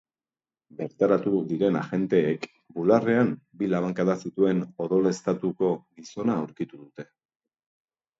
Bertaratu 0.77 1.41
diren 1.49 1.75
agenteek, 1.81 2.47
bularrean 2.77 3.29
bi 3.59 3.69
labankada 3.73 4.15
zituen 4.29 4.63
odoleztatuko 4.87 5.71
gizona 6.01 6.39
aurkitu 6.45 6.81
dute. 6.81 7.07